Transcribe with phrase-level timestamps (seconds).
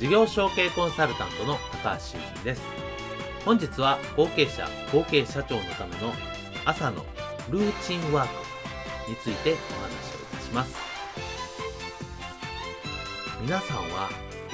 [0.00, 2.62] 事業承継コンサルタントの高橋修人です。
[3.44, 6.14] 本日は後継者後継社長のための
[6.64, 7.04] 朝の
[7.50, 8.28] ルーチンワー
[9.04, 10.74] クについてお話をいたします。
[13.42, 14.08] 皆さんは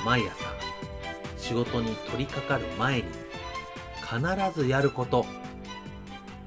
[0.04, 0.34] 毎朝
[1.38, 3.04] 仕事に取り掛かる前に
[4.02, 5.26] 必ずやること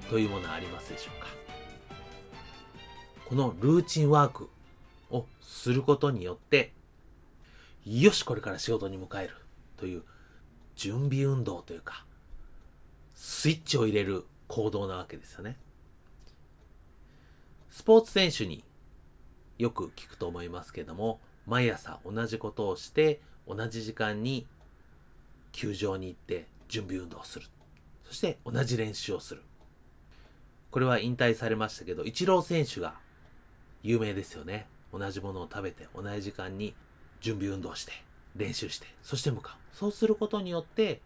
[0.09, 1.27] というものはありますでしょうか？
[3.29, 4.49] このルーチンワーク
[5.09, 6.73] をすることによって
[7.97, 9.33] よし、これから仕事に向かえる
[9.75, 10.03] という
[10.75, 12.05] 準備運動というか、
[13.15, 15.57] スイッチを入れる行動なわけですよね。
[17.71, 18.63] スポーツ選手に
[19.57, 24.45] よく聞くと思いますけども、毎朝同じことをして、同じ時間に
[25.51, 27.47] 球場に行って準備運動をする。
[28.03, 29.41] そして同じ練習をする。
[30.69, 32.99] これは引退されましたけど、イチロー選手が
[33.81, 34.67] 有名ですよね。
[34.93, 36.75] 同じものを食べて同じ時間に
[37.21, 37.93] 準備運動して、
[38.35, 39.75] 練習して、そして向かう。
[39.75, 41.01] そうすることによって、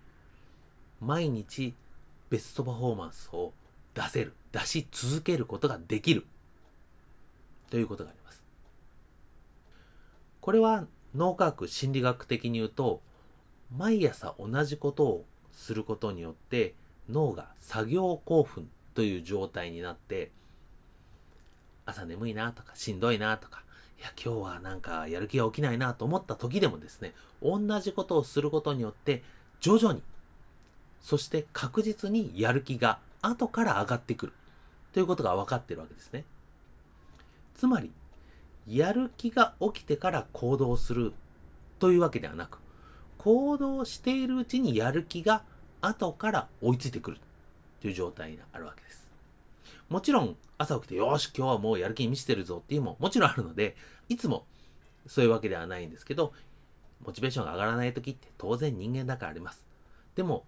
[1.02, 1.74] 毎日
[2.30, 3.54] ベストパフォーマンスを
[3.94, 6.26] 出せる、出し続けることができる。
[7.70, 8.44] ということがあります。
[10.42, 13.02] これは脳科学、心理学的に言うと、
[13.76, 16.76] 毎朝同じことをすることによって
[17.10, 20.32] 脳が作業興奮という状態になって
[21.86, 23.63] 朝眠いなとかしんどいなとか
[24.04, 29.24] や、今日はなんかやる気が起きないなと思った時でもですね、同じことをすることによって、
[29.60, 30.02] 徐々に、
[31.02, 34.34] そして確実にやる気が後から上がってくる。
[34.94, 36.24] ということが分かってるわけですね。
[37.56, 37.92] つまり、
[38.68, 41.14] やる気が起きてから行動する
[41.80, 42.60] というわけではなく、
[43.18, 45.44] 行動しているうちにやる気が
[45.82, 47.18] 後から追いついてくる
[47.82, 49.03] という状態にあるわけです。
[49.94, 53.76] もちろん朝起きてよし今日はもうやる気に満ちてるぞっていうのももちろんあるので
[54.10, 54.48] いつも
[55.06, 56.34] そういうわけではないんですけど
[57.06, 59.64] モチベーションが上がらない時って当然人間だからあります。
[60.16, 60.46] でも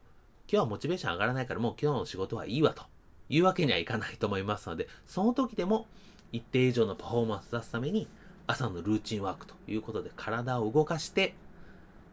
[0.51, 2.85] 今日はモチベーション上がらないからもう今日の仕事はいいわと
[3.29, 5.85] いうわけにはいかないと思いますのでその時でも
[6.31, 8.07] 一定以上のパフォーマンス出すために
[8.47, 11.35] 朝のルーチンワークということで体を動かして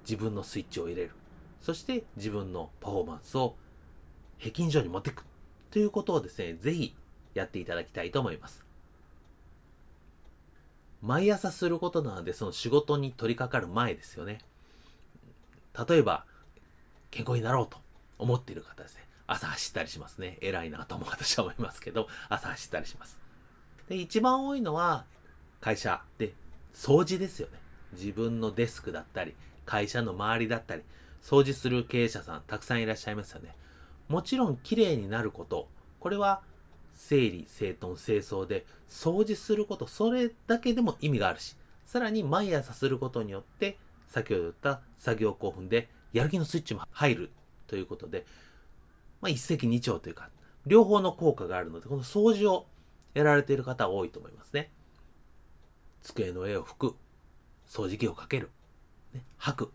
[0.04, 1.12] 自分のスイッチを入れる。
[1.62, 3.54] そして自分のパフォーマンスを
[4.36, 5.24] 平均以上に持っていく
[5.70, 6.94] ということをですね、ぜひ
[7.34, 8.64] やっていただきたいと思います。
[11.02, 14.38] 毎朝することなので、その仕事に取り掛かる前ですよね。
[15.88, 16.24] 例えば、
[17.10, 17.78] 健康になろうと
[18.18, 19.02] 思っている方ですね。
[19.26, 20.38] 朝走ったりしますね。
[20.40, 23.18] 偉いなとも私は思いますけど、朝走ったりします。
[23.88, 25.04] で、一番多いのは、
[25.60, 26.34] 会社で
[26.72, 27.58] 掃除ですよね。
[27.92, 29.34] 自分のデスクだったり、
[29.66, 30.82] 会社の周りだったり、
[31.22, 33.54] 掃除する経営者さんたくさんいらっしゃいますよね。
[34.08, 35.68] もちろん綺麗になること、
[36.00, 36.42] これは
[36.94, 47.30] 整理、整頓、清掃で掃除すること、それだけでも意味があるし、さらに毎朝することによって、先ほど言った作業興奮でやる気のスイッチも入る
[47.66, 48.26] ということで、
[49.20, 50.30] まあ、一石二鳥というか、
[50.66, 52.66] 両方の効果があるので、この掃除を
[53.14, 54.70] やられている方は多いと思いますね。
[56.02, 56.96] 机の絵を拭く、
[57.68, 58.50] 掃除機をかける、
[59.14, 59.72] ね、吐く、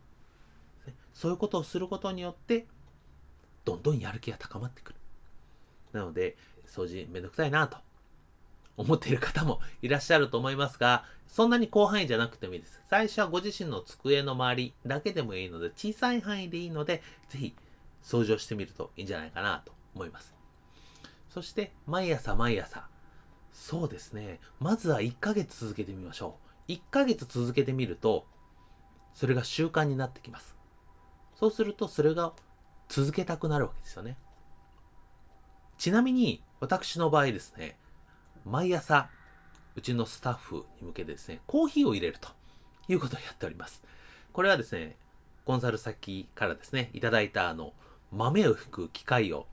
[1.13, 2.67] そういうことをすることによって、
[3.65, 4.96] どんどんやる気が高まってくる。
[5.93, 6.37] なので、
[6.67, 7.77] 掃除めんどくさいなと
[8.77, 12.81] 思っている方もいらっしゃると思いますが、そんなに広範囲じゃなくてもいいです。
[12.89, 17.55] 最初はご自身の机の周りだけでもいいので、小さい範囲でいいので、ぜひ
[18.03, 20.33] 掃除をしてみるといいんじゃないかなと思います。
[21.29, 22.87] そして、毎朝毎朝。
[23.51, 24.39] そうですね。
[24.59, 26.37] まずは1ヶ月続けてみましょ
[26.67, 26.71] う。
[26.71, 28.27] 1ヶ月続けてみると、
[29.13, 30.55] それが習慣になってきます。
[31.35, 32.33] そうすると、それが
[32.87, 34.17] 続けたくなるわけですよね。
[35.77, 37.77] ちなみに、私の場合ですね、
[38.45, 39.09] 毎朝、
[39.75, 42.29] うちのスタッフに向けてですね、コーヒーを入れると
[42.87, 43.83] いうことをやっております。
[44.33, 44.97] これはですね、
[45.45, 47.73] コンサル先からですね、いただいたあの、
[48.11, 49.45] 豆を吹く機械を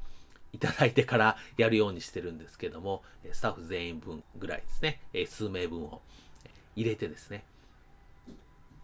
[0.53, 6.01] いただいてから やるようにしてるんですけども、スタッフ全員分ぐらいですね、数名分を
[6.75, 7.45] 入れてですね、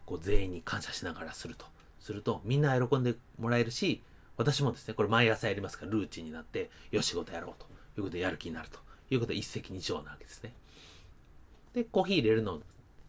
[0.04, 1.66] こう全員に感謝しながらすると。
[2.00, 4.02] すると、みんな喜んでもらえるし、
[4.40, 7.66] 私もですね、これ毎朝やりますから、ルーチンになって、よし、仕事やろうと
[7.98, 8.78] いうことでやる気になると
[9.10, 10.54] いうことで一石二鳥なわけですね。
[11.74, 12.62] で、コーヒー入れるのを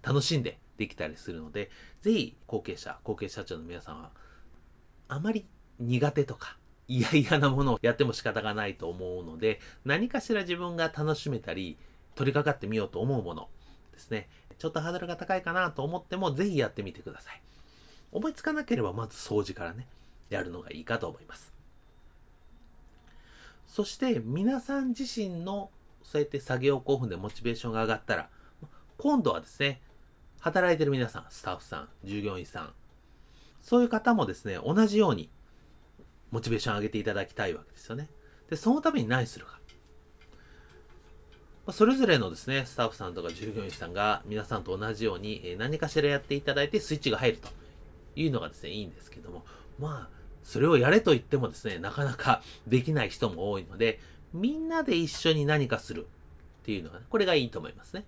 [0.04, 4.12] 楽しんでできたりするので、ぜひ後継者、後継社長の皆さんは、
[5.08, 5.46] あまり
[5.80, 6.58] 苦手とか
[6.90, 11.78] 嫌々なものをやっても仕方がないと思うので、何かしら自分が楽しめたり、
[12.16, 13.48] 取り掛かってみようと思うもの
[13.94, 14.28] ですね。
[14.58, 17.42] ちょっとハードルが高いかなと思っても、ぜひやってみてください。
[18.12, 19.88] 思いつかなければ、まず掃除からね、
[20.32, 21.54] やるのがいいかと思います。
[23.68, 25.70] そして、皆さん自身の、
[26.04, 28.30] そうやって作業興奮でモチベーションが上がったら、
[28.98, 29.82] 今度はですね、
[30.40, 32.74] 働いてる皆さん、スタッフさん、従業員さん、
[33.62, 35.30] そういう方もですね、同じように
[36.32, 38.10] モチベーション上げていただきたいわけですよね。
[38.50, 39.60] で、そのために何するか。
[41.72, 47.50] それぞれのですね、スタッフさんとか従業員さんが皆さんと同じように何かしらやっていただいてスイッチが入ると
[48.16, 49.46] いうのがですね、いいんですけども、
[49.80, 54.00] まあ、それをやれと言ってもですね、なかなかできない人も多いので、
[54.34, 56.08] みんなで一緒に何かする
[56.62, 58.06] っていうのが、ね、これがいいと思いますね。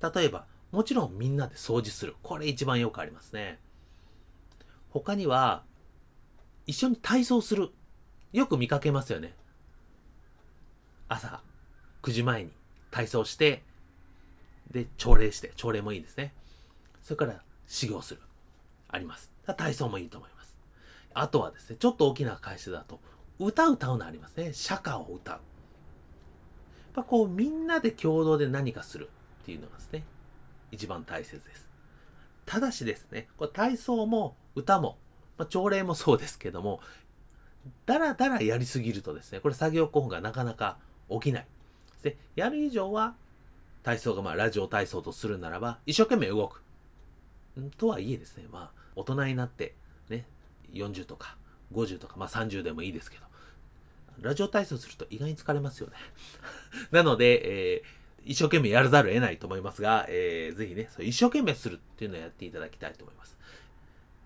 [0.00, 2.16] 例えば、もちろんみんなで掃除する。
[2.22, 3.58] これ一番よくありますね。
[4.90, 5.64] 他には、
[6.66, 7.70] 一緒に体操する。
[8.32, 9.34] よく見かけますよね。
[11.08, 11.42] 朝
[12.02, 12.50] 9時前に
[12.90, 13.62] 体操して、
[14.70, 16.34] で、朝礼して、朝礼もいいですね。
[17.02, 18.20] それから修行する。
[18.88, 19.30] あります。
[19.56, 20.37] 体操もいいと思います。
[21.14, 23.00] あとはですね、ちょっと大きな会社だと、
[23.38, 24.52] 歌歌うのありますね。
[24.52, 25.34] 社歌を歌う。
[25.34, 25.42] やっ
[26.94, 29.08] ぱこう、みんなで共同で何かする
[29.42, 30.04] っていうのがですね、
[30.70, 31.68] 一番大切です。
[32.46, 34.98] ただしですね、これ体操も歌も
[35.38, 36.80] まあ、朝礼もそうですけども、
[37.86, 40.78] だらだらやりすぎるとですね、これ作業興奮がなかなか
[41.08, 41.46] 起きない。
[42.02, 43.14] で、やる以上は、
[43.84, 46.62] 体操がまあラジオ体操とするならば、一生懸命動く。
[47.76, 49.74] とはいえですね、まあ、大人になって、
[50.72, 51.36] 40とか
[51.72, 53.24] 50とか、まあ30でもいいですけど、
[54.20, 55.94] ラジオ体操すると意外に疲れますよね。
[56.90, 63.36] なので、えー、一生懸命やらざるを得ないと思いますが、えー、ぜひね、一生懸命するっていうのをやっていただきたいと思います。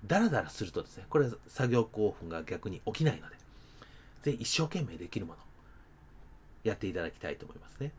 [0.04, 3.36] ダラダラするとですね、これ作業興奮が逆に起きないので、
[4.22, 5.38] ぜひ一生懸命できるもの、
[6.64, 7.92] やっていただきたいと思いますね。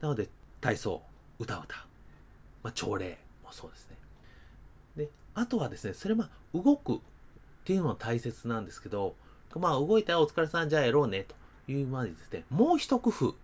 [0.00, 0.28] なので、
[0.60, 1.02] 体操、
[1.38, 1.76] 歌歌、
[2.62, 3.96] まあ、朝礼もそうですね。
[5.34, 6.98] あとはですね、それまあ、動くっ
[7.64, 9.14] ていうのは大切なんですけど、
[9.56, 11.26] まあ、動いたらお疲れさん、じゃあやろうね、
[11.66, 13.34] というまでですね、もう一工夫。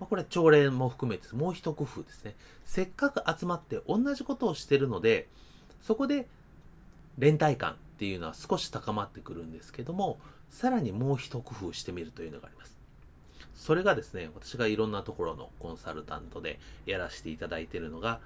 [0.00, 2.34] まあ、これは朝礼も含めて、もう一工夫ですね。
[2.64, 5.28] せっかく集まって同じことをしてるので、
[5.82, 6.26] そこで
[7.18, 10.18] 連帯感っていうのは少し高まってくるんですけども、
[10.50, 12.76] さらにもう一工夫してみるというのがあります。
[13.54, 18.20] それがですね、私がいろんなところのコンサルタントでやらせていただいているのが、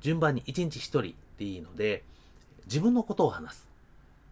[0.00, 2.04] 順番に1日1人でいいので、
[2.66, 3.68] 自分のことを話す。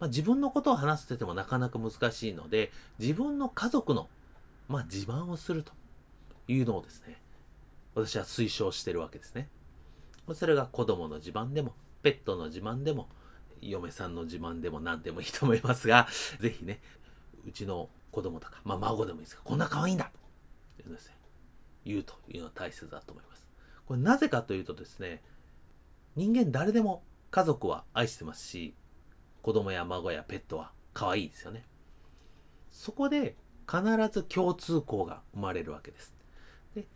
[0.00, 4.08] まあ、自分のことを話すって言ってもなかなか難しいので、自分の家族の、
[4.69, 5.72] まあ、自慢をすると
[6.49, 7.20] いうのをですね、
[7.94, 9.49] 私は推奨してるわけですね。
[10.34, 13.08] それが子供の自慢でも、ペットの自慢でも、
[13.60, 16.09] 嫁さんの自慢でも何でもいいと思いますが、
[16.40, 16.80] ぜひね、
[17.47, 20.11] うちの子供とか、まあ孫でもいいですが、こんな可愛いんだと
[20.78, 21.16] 言うですね。
[21.85, 23.47] 言うというのは大切だと思います。
[23.87, 25.23] これなぜかというとですね、
[26.16, 28.75] 人間誰でも家族は愛してますし、
[29.42, 31.64] 子供や孫やペットは可愛いですよね。
[32.71, 36.14] そこで必ず共通項が生まれるわけです。
[36.75, 36.87] で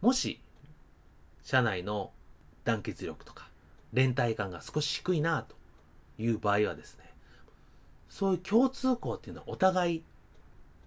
[0.00, 0.40] もし、
[1.42, 2.12] 社内の
[2.64, 3.48] 団結力とか、
[3.92, 5.54] 連帯感が少し低いなと
[6.18, 7.04] いう場合はですね、
[8.08, 10.02] そういう共通項っていうのはお互い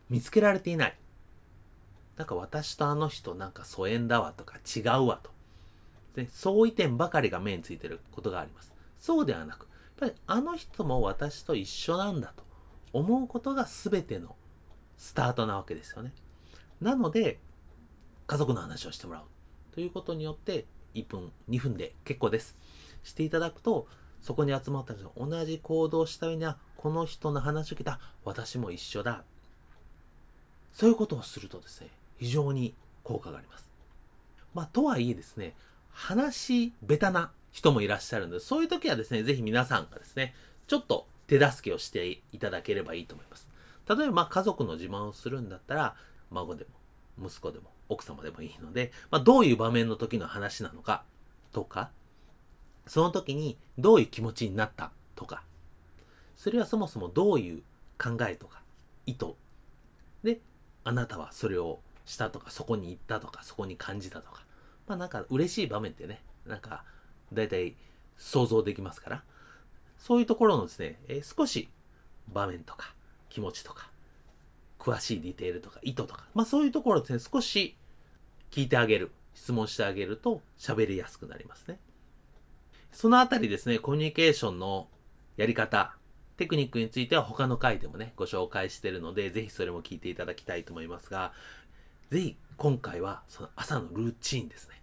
[0.10, 0.98] 見つけられていない。
[2.18, 5.35] なんか私とあの人なんか疎遠だわとか違うわと。
[6.16, 8.74] で相違点ばかりが目についてることがあります。
[8.98, 9.70] そうではなく、やっ
[10.00, 12.44] ぱりあの人も私と一緒なんだと
[12.94, 14.36] 思うことが全ての
[14.98, 16.14] スタートなわけですよね。
[16.82, 17.40] なので、
[18.28, 19.24] 家族の話をしてもらう
[19.74, 22.56] ということによって、1分、2分で結構です。
[23.04, 23.88] していただくと、
[24.22, 29.24] そこに集まった人同じ行動をした上には、この人の話を聞いた、私も一緒だ。
[30.72, 33.70] そういうことをするとですね、非常に効果があります。
[34.54, 35.54] まあ、とはいえですね、
[35.96, 40.36] 話下手な人もいらっしゃるので、そういう時はですね、ぜひ皆さんがですね、
[40.68, 43.48] ちょっと手助けをしていただければいいと思います。
[43.88, 45.96] 例えば、ま家族の自慢をするんだったら、
[46.32, 46.66] 孫で
[47.18, 51.04] も、息子でも、奥様でもいいので、まあ、どういう場面の時の話なのか、
[51.52, 51.92] とか、
[52.88, 55.44] その時にどういう気持ちになったとか、
[56.36, 57.64] それはそもそもどういう
[57.98, 58.62] 考えとか
[59.06, 59.34] 意図
[60.24, 60.40] で
[60.84, 64.46] あなたはそれをしたとかそこに行ったとかそこに感じたとか
[64.88, 66.84] まあなんか嬉しい場面ってねなんか
[67.34, 67.76] 大体
[68.18, 69.24] 想像できますから。
[69.98, 71.70] そういうところのですね、えー、少し
[72.28, 72.94] 場面とか
[73.30, 73.90] 気持ちとか
[74.78, 77.76] 詳しいディテールとか意図とかまあそういうところですね少し
[78.52, 81.80] 聞いてあげる質問してあげると喋りやすくなりますね。
[82.92, 84.88] そのあたりですねコミュニケーションの
[85.38, 85.96] やり方
[86.38, 91.32] テクニックについては他の回でもね、ご紹介してるので、ぜひそれも聞いていただきたいと思いますが、
[92.16, 94.82] ぜひ今回はその朝のルーチンですね。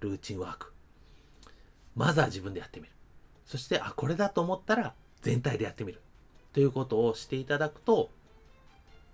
[0.00, 0.72] ルーチンワーク。
[1.94, 2.92] まずは自分でやってみる。
[3.46, 6.00] そして、あ、これだと思ったら全体でやってみる。
[6.52, 8.10] ということをしていただくと、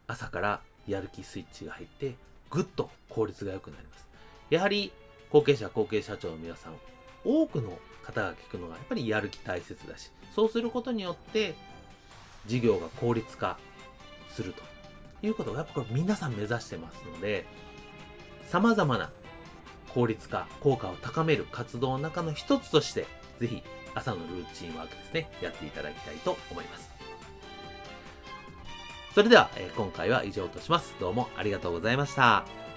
[0.07, 2.15] 朝からやる気スイッチが入って、
[2.49, 4.09] ぐっと効率が良くなります。
[4.49, 4.91] やはり、
[5.31, 6.77] 後継者、後継社長の皆さん、
[7.27, 11.55] 多くの方が聞くのがやっぱりやる気大切だし、そうすることによって
[12.47, 13.59] 事業が効率化
[14.31, 14.63] すると
[15.23, 17.47] いうことをやっぱこれ皆さん目指してますので、
[18.49, 19.11] 様々な
[19.95, 23.07] 効率化、効果を高める活動の中の一つとして、
[23.41, 23.63] ぜひ
[23.95, 26.91] 朝のルーチンワークですね、やっていただきたいと思います。
[29.15, 30.95] それでは、え、今回は以上とします。
[31.01, 32.68] どうもありがとうございました。